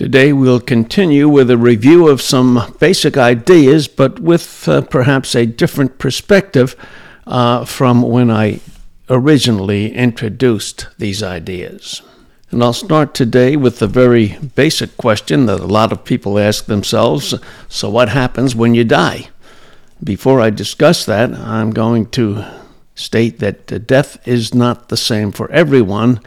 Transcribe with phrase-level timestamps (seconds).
[0.00, 5.44] Today we'll continue with a review of some basic ideas, but with uh, perhaps a
[5.44, 6.74] different perspective
[7.26, 8.60] uh, from when I
[9.10, 12.00] originally introduced these ideas.
[12.50, 16.64] And I'll start today with the very basic question that a lot of people ask
[16.64, 17.34] themselves
[17.68, 19.28] so, what happens when you die?
[20.02, 22.46] Before I discuss that, I'm going to
[22.94, 26.20] state that death is not the same for everyone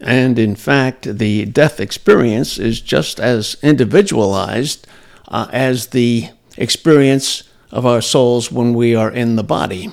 [0.00, 4.86] and in fact, the death experience is just as individualized
[5.28, 9.92] uh, as the experience of our souls when we are in the body.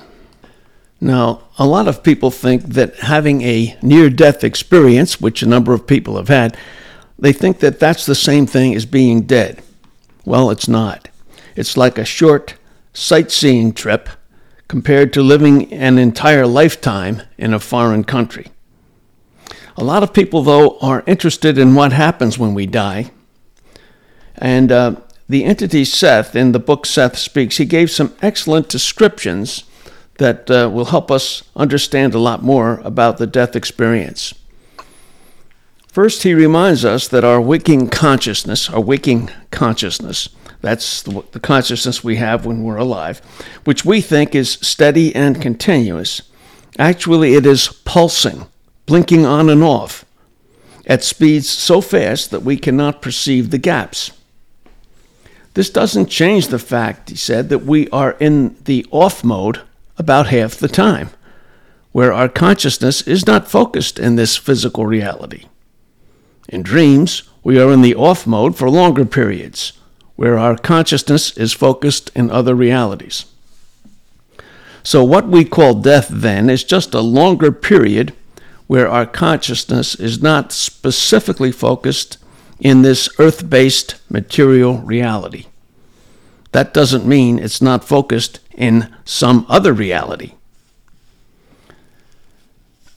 [1.00, 5.74] Now, a lot of people think that having a near death experience, which a number
[5.74, 6.56] of people have had,
[7.18, 9.62] they think that that's the same thing as being dead.
[10.24, 11.08] Well, it's not.
[11.56, 12.54] It's like a short
[12.92, 14.08] sightseeing trip
[14.68, 18.46] compared to living an entire lifetime in a foreign country.
[19.76, 23.10] A lot of people, though, are interested in what happens when we die.
[24.36, 24.96] And uh,
[25.28, 29.64] the entity Seth, in the book Seth Speaks, he gave some excellent descriptions
[30.18, 34.32] that uh, will help us understand a lot more about the death experience.
[35.88, 40.28] First, he reminds us that our waking consciousness, our waking consciousness,
[40.60, 43.20] that's the, the consciousness we have when we're alive,
[43.64, 46.22] which we think is steady and continuous.
[46.78, 48.46] Actually, it is pulsing
[48.86, 50.04] blinking on and off
[50.86, 54.12] at speeds so fast that we cannot perceive the gaps.
[55.54, 59.60] This doesn't change the fact, he said, that we are in the off mode
[59.96, 61.10] about half the time,
[61.92, 65.44] where our consciousness is not focused in this physical reality.
[66.48, 69.74] In dreams, we are in the off mode for longer periods,
[70.16, 73.26] where our consciousness is focused in other realities.
[74.82, 78.12] So, what we call death then is just a longer period
[78.66, 82.18] where our consciousness is not specifically focused
[82.58, 85.46] in this earth based material reality.
[86.52, 90.34] That doesn't mean it's not focused in some other reality.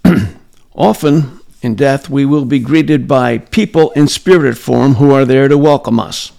[0.75, 5.47] Often in death, we will be greeted by people in spirit form who are there
[5.47, 6.31] to welcome us.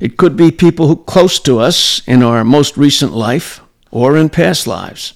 [0.00, 3.60] It could be people who close to us in our most recent life
[3.92, 5.14] or in past lives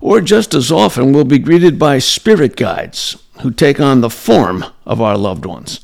[0.00, 4.64] or just as often we'll be greeted by spirit guides who take on the form
[4.86, 5.80] of our loved ones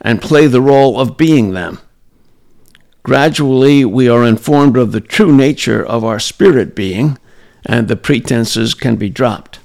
[0.00, 1.80] and play the role of being them.
[3.02, 7.18] Gradually, we are informed of the true nature of our spirit being,
[7.64, 9.60] and the pretenses can be dropped.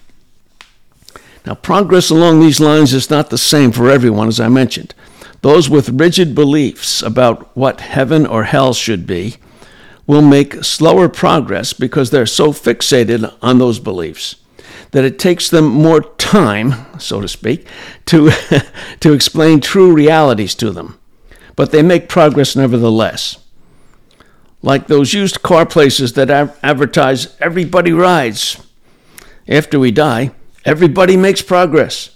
[1.45, 4.93] Now, progress along these lines is not the same for everyone, as I mentioned.
[5.41, 9.37] Those with rigid beliefs about what heaven or hell should be
[10.07, 14.35] will make slower progress because they're so fixated on those beliefs
[14.91, 17.65] that it takes them more time, so to speak,
[18.05, 18.31] to,
[18.99, 20.99] to explain true realities to them.
[21.55, 23.37] But they make progress nevertheless.
[24.61, 28.61] Like those used car places that advertise everybody rides.
[29.47, 30.31] After we die,
[30.65, 32.11] everybody makes progress.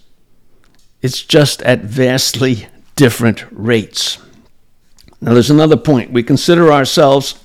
[1.02, 4.20] It's just at vastly different rates.
[5.22, 6.12] Now, there's another point.
[6.12, 7.36] We consider ourselves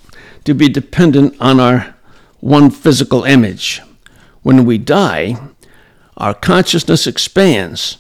[0.45, 1.95] to be dependent on our
[2.41, 3.83] one physical image.
[4.43, 5.37] When we die,
[6.17, 7.99] our consciousness expands,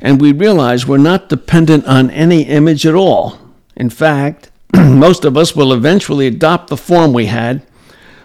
[0.00, 3.38] and we realize we're not dependent on any image at all.
[3.76, 7.66] In fact, most of us will eventually adopt the form we had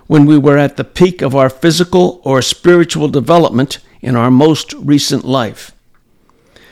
[0.07, 4.73] when we were at the peak of our physical or spiritual development in our most
[4.73, 5.71] recent life.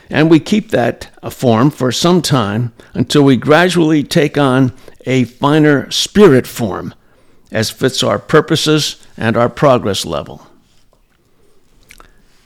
[0.10, 4.74] And we keep that form for some time until we gradually take on
[5.08, 6.94] a finer spirit form
[7.52, 10.46] as fits our purposes and our progress level.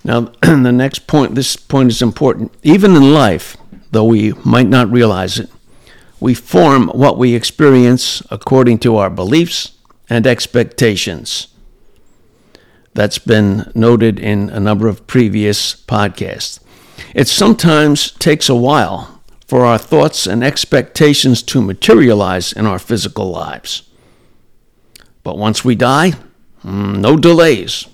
[0.04, 2.54] Now, the next point, this point is important.
[2.64, 3.58] Even in life,
[3.90, 5.50] though we might not realize it,
[6.20, 9.72] we form what we experience according to our beliefs
[10.08, 11.48] and expectations.
[12.94, 16.60] That's been noted in a number of previous podcasts.
[17.16, 19.21] It sometimes takes a while
[19.52, 23.84] for our thoughts and expectations to materialize in our physical lives.
[25.24, 26.14] But once we die,
[26.64, 27.86] mm, no delays.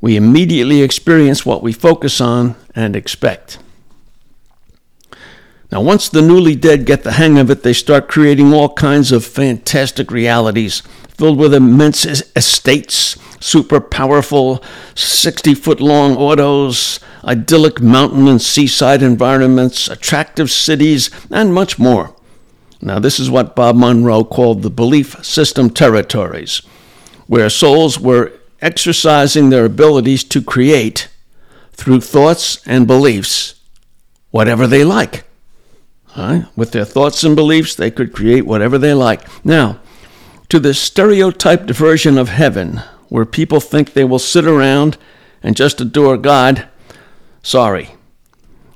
[0.00, 3.58] We immediately experience what we focus on and expect.
[5.72, 9.10] Now, once the newly dead get the hang of it, they start creating all kinds
[9.10, 12.04] of fantastic realities filled with immense
[12.36, 14.64] estates, super powerful
[14.94, 22.16] 60 foot long autos, idyllic mountain and seaside environments, attractive cities, and much more.
[22.80, 26.62] Now, this is what Bob Monroe called the belief system territories,
[27.26, 28.32] where souls were
[28.62, 31.08] exercising their abilities to create
[31.72, 33.54] through thoughts and beliefs
[34.30, 35.24] whatever they like.
[36.16, 36.46] Right?
[36.56, 39.22] With their thoughts and beliefs, they could create whatever they like.
[39.44, 39.80] Now,
[40.48, 44.96] to the stereotyped version of heaven, where people think they will sit around
[45.42, 46.68] and just adore God,
[47.42, 47.90] sorry.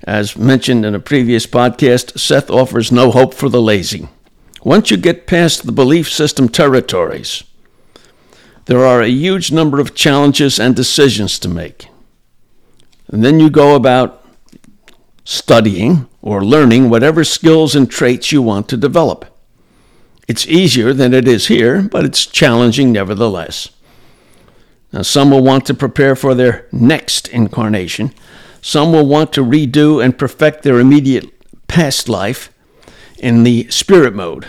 [0.05, 4.09] As mentioned in a previous podcast, Seth offers no hope for the lazy.
[4.63, 7.45] Once you get past the belief system territories,
[8.67, 11.89] there are a huge number of challenges and decisions to make.
[13.09, 14.25] And then you go about
[15.25, 19.25] studying or learning whatever skills and traits you want to develop.
[20.27, 23.71] It's easier than it is here, but it's challenging nevertheless.
[24.93, 28.13] Now, some will want to prepare for their next incarnation.
[28.63, 31.31] Some will want to redo and perfect their immediate
[31.69, 32.53] past life
[33.19, 34.47] in the spirit mode.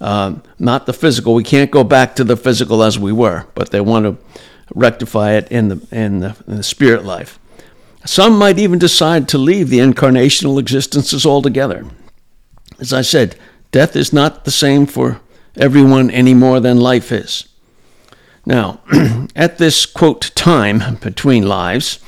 [0.00, 1.34] Uh, not the physical.
[1.34, 4.42] We can't go back to the physical as we were, but they want to
[4.74, 7.38] rectify it in the, in the, in the spirit life.
[8.04, 11.84] Some might even decide to leave the incarnational existences altogether.
[12.78, 13.36] As I said,
[13.72, 15.20] death is not the same for
[15.56, 17.47] everyone any more than life is.
[18.48, 18.80] Now,
[19.36, 21.98] at this quote time between lives,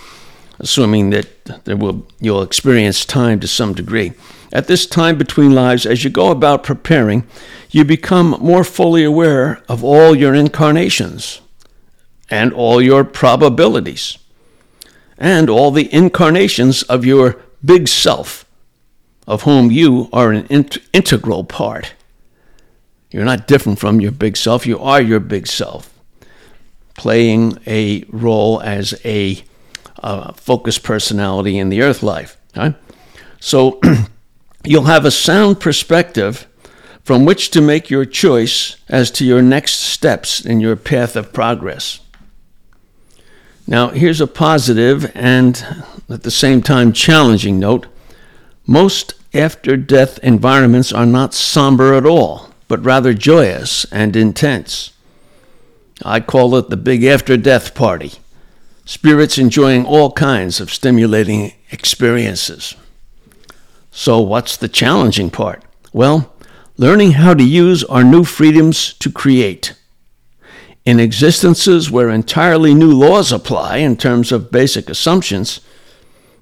[0.58, 4.14] assuming that there will you'll experience time to some degree,
[4.50, 7.26] at this time between lives, as you go about preparing,
[7.70, 11.42] you become more fully aware of all your incarnations
[12.30, 14.16] and all your probabilities
[15.18, 18.46] and all the incarnations of your big self,
[19.26, 21.92] of whom you are an int- integral part.
[23.10, 25.89] You're not different from your big self, you are your big self,
[27.00, 29.42] playing a role as a
[30.02, 32.36] uh, focused personality in the earth life.
[32.54, 32.74] Right?
[33.40, 33.80] So
[34.64, 36.46] you'll have a sound perspective
[37.02, 41.32] from which to make your choice as to your next steps in your path of
[41.32, 42.00] progress.
[43.66, 45.64] Now, here's a positive and
[46.10, 47.86] at the same time challenging note.
[48.66, 54.92] Most after death environments are not somber at all, but rather joyous and intense.
[56.04, 58.12] I call it the big after death party.
[58.84, 62.74] Spirits enjoying all kinds of stimulating experiences.
[63.90, 65.62] So, what's the challenging part?
[65.92, 66.32] Well,
[66.76, 69.74] learning how to use our new freedoms to create
[70.84, 75.60] in existences where entirely new laws apply in terms of basic assumptions,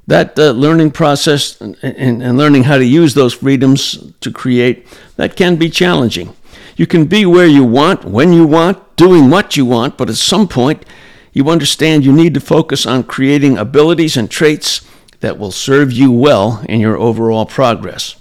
[0.06, 5.36] that uh, learning process and, and, learning how to use those freedoms to create, that
[5.36, 6.34] can be challenging.
[6.76, 10.16] You can be where you want, when you want, doing what you want, but at
[10.16, 10.84] some point,
[11.32, 14.86] you understand you need to focus on creating abilities and traits
[15.20, 18.16] that will serve you well in your overall progress.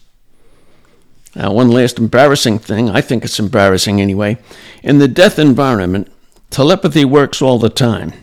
[1.36, 4.38] Now, one last embarrassing thing, I think it's embarrassing anyway.
[4.82, 6.12] In the death environment,
[6.50, 8.14] telepathy works all the time.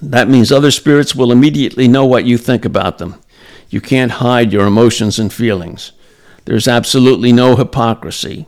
[0.00, 3.16] That means other spirits will immediately know what you think about them.
[3.68, 5.92] You can't hide your emotions and feelings.
[6.46, 8.46] There's absolutely no hypocrisy.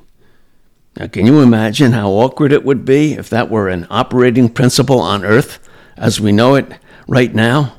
[0.97, 5.01] Now, can you imagine how awkward it would be if that were an operating principle
[5.01, 5.59] on Earth
[5.97, 6.71] as we know it
[7.09, 7.75] right now?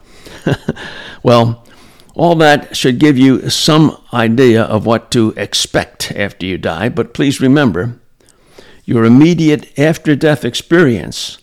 [1.24, 1.63] well,
[2.15, 7.13] all that should give you some idea of what to expect after you die, but
[7.13, 8.00] please remember
[8.86, 11.38] your immediate after death experience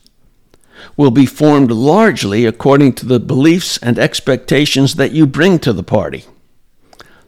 [0.96, 5.82] will be formed largely according to the beliefs and expectations that you bring to the
[5.82, 6.24] party.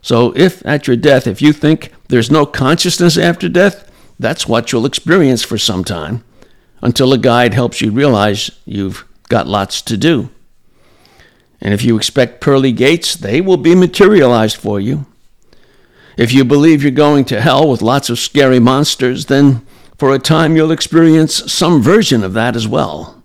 [0.00, 3.88] So, if at your death, if you think there's no consciousness after death,
[4.22, 6.24] that's what you'll experience for some time
[6.80, 10.30] until a guide helps you realize you've got lots to do.
[11.60, 15.06] And if you expect pearly gates, they will be materialized for you.
[16.16, 19.64] If you believe you're going to hell with lots of scary monsters, then
[19.96, 23.22] for a time you'll experience some version of that as well.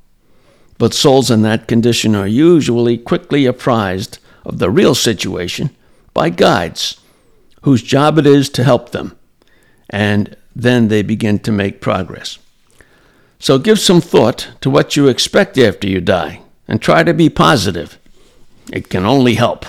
[0.77, 5.75] But souls in that condition are usually quickly apprised of the real situation
[6.13, 7.01] by guides
[7.63, 9.18] whose job it is to help them,
[9.89, 12.40] and then they begin to make progress.
[13.40, 17.30] So give some thought to what you expect after you die and try to be
[17.30, 18.00] positive.
[18.74, 19.66] It can only help.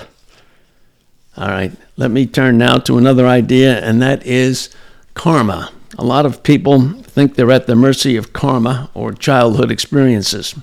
[1.37, 4.71] All right, let me turn now to another idea, and that is
[5.15, 5.71] karma.
[5.99, 10.55] A lot of people think they're at the mercy of karma or childhood experiences.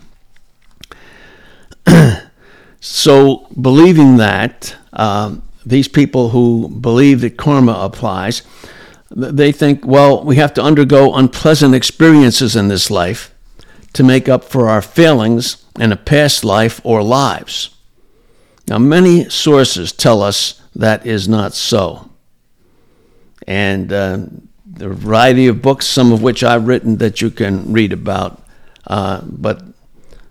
[2.79, 8.41] so, believing that, uh, these people who believe that karma applies,
[9.09, 13.33] they think, well, we have to undergo unpleasant experiences in this life
[13.93, 17.75] to make up for our failings in a past life or lives.
[18.67, 22.09] Now, many sources tell us that is not so.
[23.47, 24.17] And uh,
[24.65, 28.41] the variety of books, some of which I've written that you can read about,
[28.87, 29.63] uh, but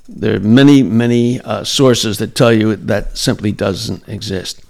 [0.09, 4.63] there are many, many uh, sources that tell you that simply doesn't exist.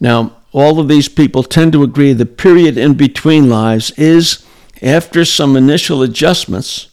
[0.00, 4.44] Now, all of these people tend to agree the period in between lives is,
[4.82, 6.90] after some initial adjustments,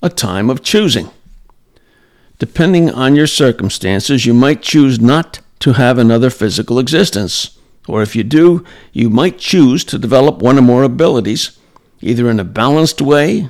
[0.00, 1.10] a time of choosing.
[2.38, 7.58] Depending on your circumstances, you might choose not to have another physical existence.
[7.88, 11.58] Or if you do, you might choose to develop one or more abilities,
[12.00, 13.48] either in a balanced way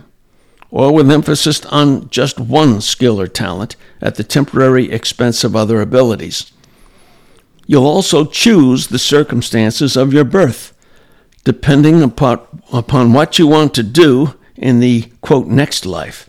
[0.70, 5.80] or with emphasis on just one skill or talent at the temporary expense of other
[5.80, 6.50] abilities.
[7.66, 10.72] You'll also choose the circumstances of your birth,
[11.44, 12.40] depending upon,
[12.72, 16.28] upon what you want to do in the quote next life.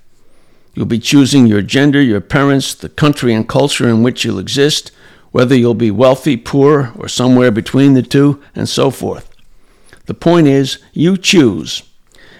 [0.73, 4.91] You'll be choosing your gender, your parents, the country and culture in which you'll exist,
[5.31, 9.29] whether you'll be wealthy, poor, or somewhere between the two, and so forth.
[10.05, 11.83] The point is, you choose,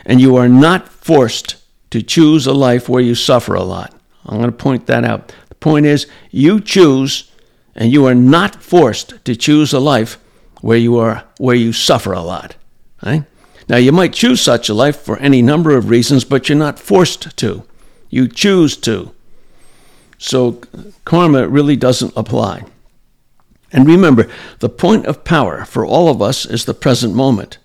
[0.05, 1.55] and you are not forced
[1.91, 3.93] to choose a life where you suffer a lot.
[4.25, 5.33] I'm going to point that out.
[5.50, 7.31] The point is, you choose,
[7.75, 10.20] and you are not forced to choose a life
[10.62, 12.56] where you are where you suffer a lot.
[13.06, 13.25] Right?
[13.70, 16.80] Now, you might choose such a life for any number of reasons, but you're not
[16.80, 17.63] forced to.
[18.10, 19.13] You choose to.
[20.18, 20.62] So
[21.06, 22.65] karma really doesn't apply.
[23.72, 27.58] And remember, the point of power for all of us is the present moment.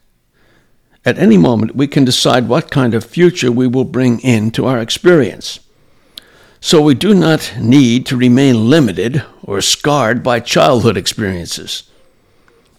[1.04, 4.78] At any moment, we can decide what kind of future we will bring into our
[4.78, 5.60] experience.
[6.60, 11.84] So we do not need to remain limited or scarred by childhood experiences.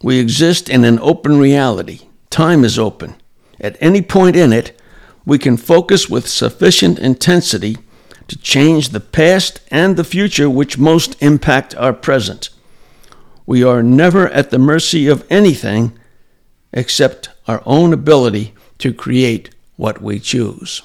[0.04, 2.02] We exist in an open reality.
[2.30, 3.16] Time is open.
[3.60, 4.80] At any point in it,
[5.26, 7.76] we can focus with sufficient intensity
[8.28, 12.50] to change the past and the future which most impact our present.
[13.46, 15.98] We are never at the mercy of anything
[16.72, 20.82] except our own ability to create what we choose.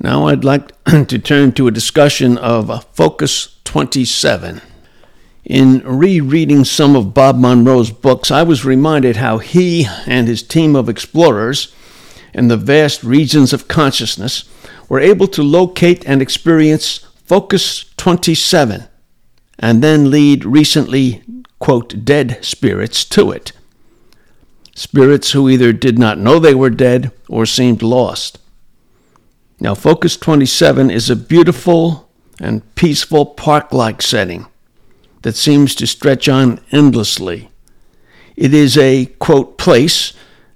[0.00, 4.62] Now I'd like to turn to a discussion of Focus 27.
[5.46, 10.74] In rereading some of Bob Monroe's books, I was reminded how he and his team
[10.74, 11.72] of explorers
[12.34, 14.42] in the vast regions of consciousness
[14.88, 18.88] were able to locate and experience Focus 27
[19.60, 21.22] and then lead recently
[21.60, 23.52] quote, dead spirits to it.
[24.74, 28.38] Spirits who either did not know they were dead or seemed lost.
[29.60, 32.10] Now, Focus 27 is a beautiful
[32.40, 34.46] and peaceful park like setting
[35.26, 37.50] that seems to stretch on endlessly.
[38.36, 40.12] It is a, quote, place,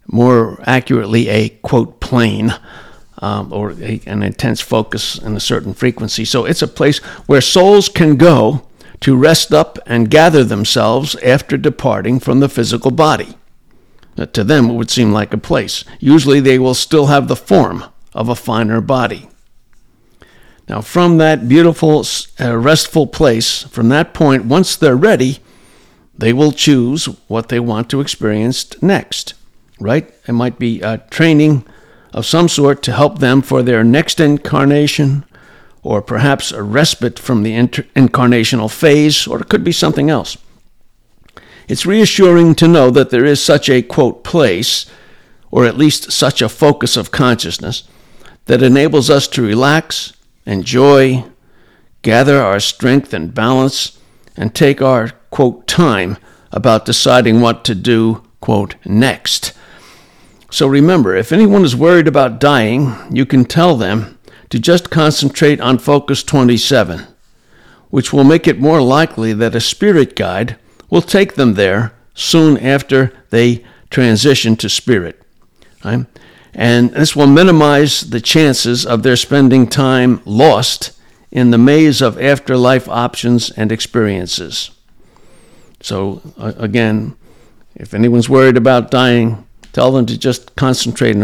[0.06, 2.54] more accurately, a, quote, plane,
[3.18, 6.24] um, or a, an intense focus in a certain frequency.
[6.24, 8.64] So it's a place where souls can go
[9.00, 13.36] to rest up and gather themselves after departing from the physical body.
[14.34, 15.84] To them, it would seem like a place.
[15.98, 19.29] Usually, they will still have the form of a finer body.
[20.70, 22.04] Now, from that beautiful,
[22.38, 25.40] uh, restful place, from that point, once they're ready,
[26.16, 29.34] they will choose what they want to experience next,
[29.80, 30.14] right?
[30.28, 31.64] It might be a training
[32.12, 35.24] of some sort to help them for their next incarnation
[35.82, 40.36] or perhaps a respite from the inter- incarnational phase, or it could be something else.
[41.66, 44.86] It's reassuring to know that there is such a, quote, place,
[45.50, 47.82] or at least such a focus of consciousness,
[48.44, 50.12] that enables us to relax,
[50.46, 51.24] enjoy,
[52.02, 53.98] gather our strength and balance,
[54.36, 56.16] and take our, quote, time
[56.52, 59.52] about deciding what to do, quote, next.
[60.50, 64.18] So remember, if anyone is worried about dying, you can tell them
[64.48, 67.06] to just concentrate on Focus 27,
[67.90, 70.56] which will make it more likely that a spirit guide
[70.88, 75.22] will take them there soon after they transition to spirit.
[75.84, 76.04] Right?
[76.54, 80.98] And this will minimize the chances of their spending time lost
[81.30, 84.70] in the maze of afterlife options and experiences.
[85.80, 87.16] So, uh, again,
[87.74, 91.16] if anyone's worried about dying, tell them to just concentrate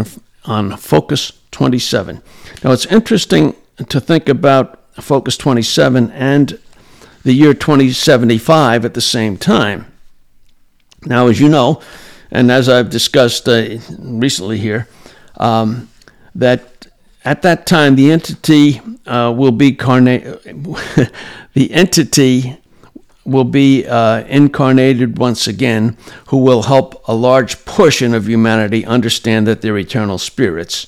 [0.45, 2.21] on Focus 27.
[2.63, 3.55] Now, it's interesting
[3.89, 6.59] to think about Focus 27 and
[7.23, 9.91] the year 2075 at the same time.
[11.05, 11.81] Now, as you know,
[12.31, 14.87] and as I've discussed uh, recently here,
[15.37, 15.89] um,
[16.35, 16.87] that
[17.23, 20.39] at that time the entity uh, will be carna-
[21.53, 22.57] the entity
[23.27, 29.45] will be uh, incarnated once again, who will help a large portion of humanity understand
[29.45, 30.87] that they're eternal spirits,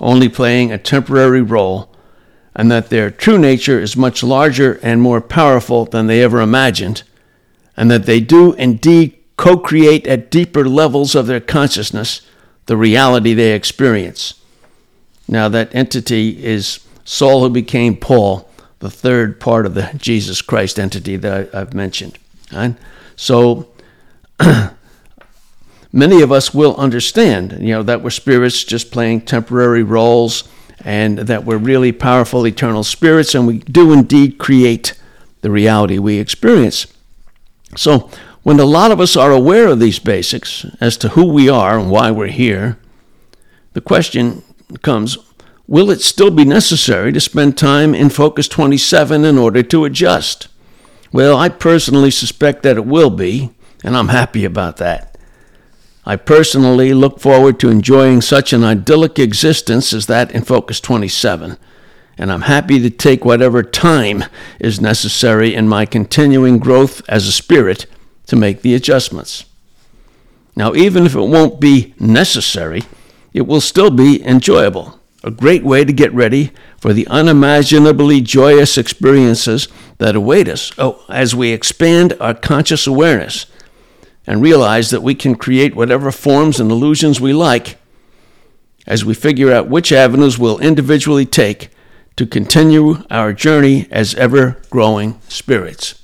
[0.00, 1.94] only playing a temporary role,
[2.54, 7.04] and that their true nature is much larger and more powerful than they ever imagined,
[7.76, 12.22] and that they do indeed co create at deeper levels of their consciousness
[12.68, 14.34] the reality they experience.
[15.26, 18.48] Now, that entity is Saul who became Paul
[18.80, 22.18] the third part of the Jesus Christ entity that I, have mentioned.
[22.52, 22.76] Right?
[23.16, 23.68] So
[25.92, 30.46] many of us will understand, you know, that we're spirits just playing temporary roles
[30.84, 34.92] and that we're really powerful eternal spirits and we do indeed create
[35.40, 36.86] the reality we experience.
[37.76, 38.10] So
[38.48, 41.78] when a lot of us are aware of these basics as to who we are
[41.78, 42.78] and why we're here,
[43.74, 44.42] the question
[44.80, 45.18] comes
[45.66, 50.48] Will it still be necessary to spend time in Focus 27 in order to adjust?
[51.12, 53.50] Well, I personally suspect that it will be,
[53.84, 55.18] and I'm happy about that.
[56.06, 61.58] I personally look forward to enjoying such an idyllic existence as that in Focus 27,
[62.16, 64.24] and I'm happy to take whatever time
[64.58, 67.84] is necessary in my continuing growth as a spirit
[68.28, 69.44] to make the adjustments.
[70.56, 72.82] Now, even if it won't be necessary,
[73.32, 78.78] it will still be enjoyable a great way to get ready for the unimaginably joyous
[78.78, 79.68] experiences
[79.98, 83.46] that await us oh, as we expand our conscious awareness
[84.26, 87.78] and realize that we can create whatever forms and illusions we like
[88.86, 91.70] as we figure out which avenues we'll individually take
[92.16, 96.02] to continue our journey as ever growing spirits.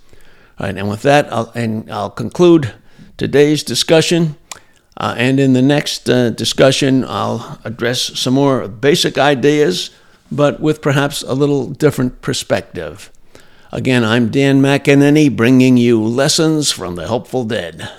[0.58, 2.72] All right, and with that, I'll, and I'll conclude
[3.16, 4.36] today's discussion
[4.96, 9.90] uh, and in the next uh, discussion, I'll address some more basic ideas,
[10.30, 13.10] but with perhaps a little different perspective.
[13.72, 17.90] Again, I'm Dan McEnany, bringing you lessons from the Helpful Dead.